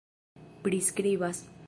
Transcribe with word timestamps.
priskribas 0.63 1.51